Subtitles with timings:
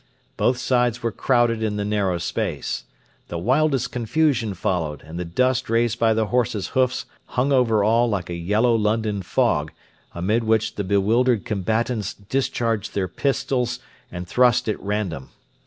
[0.35, 2.85] Both sides were crowded in the narrow space.
[3.27, 8.09] The wildest confusion followed, and the dust raised by the horses' hoofs hung over all
[8.09, 9.71] like a yellow London fog,
[10.15, 13.79] amid which the bewildered combatants discharged their pistols
[14.11, 15.29] and thrust at random.